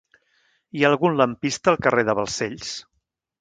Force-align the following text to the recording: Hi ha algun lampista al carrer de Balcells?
Hi 0.79 0.85
ha 0.85 0.89
algun 0.89 1.19
lampista 1.19 1.71
al 1.73 1.79
carrer 1.89 2.07
de 2.09 2.17
Balcells? 2.21 2.73